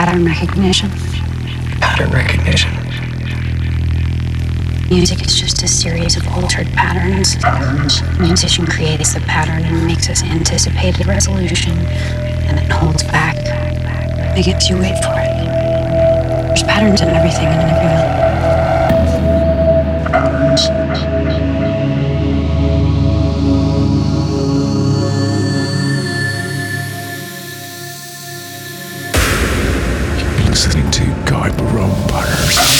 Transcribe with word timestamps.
pattern 0.00 0.24
recognition. 0.24 0.88
Pattern 1.78 2.10
recognition. 2.10 2.72
Music 4.88 5.20
is 5.26 5.38
just 5.38 5.62
a 5.62 5.68
series 5.68 6.16
of 6.16 6.26
altered 6.28 6.66
patterns. 6.68 7.36
The 7.36 8.16
musician 8.18 8.64
creates 8.64 9.12
the 9.12 9.20
pattern 9.20 9.62
and 9.62 9.86
makes 9.86 10.08
us 10.08 10.22
anticipate 10.22 10.96
the 10.96 11.04
resolution, 11.04 11.76
and 11.76 12.56
then 12.56 12.70
holds 12.70 13.02
back, 13.02 13.36
It 14.38 14.46
makes 14.46 14.70
you 14.70 14.78
wait 14.78 14.96
for 15.04 15.12
it. 15.18 15.36
There's 16.46 16.62
patterns 16.62 17.02
in 17.02 17.10
everything 17.10 17.44
and 17.44 17.60
in 17.60 17.68
everyone. 17.68 18.20
Rome 31.68 32.06
Butters. 32.08 32.79